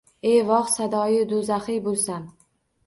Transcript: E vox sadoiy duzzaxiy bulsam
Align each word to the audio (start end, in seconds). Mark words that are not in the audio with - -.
E 0.29 0.31
vox 0.47 0.71
sadoiy 0.77 1.21
duzzaxiy 1.33 1.79
bulsam 1.89 2.29